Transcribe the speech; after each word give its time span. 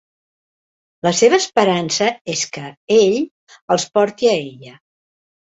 La 1.07 1.11
seva 1.19 1.37
esperança 1.43 2.07
és 2.37 2.47
que 2.57 2.65
ell 2.97 3.19
els 3.77 3.87
porti 3.99 4.33
a 4.33 4.35
ella. 4.41 4.77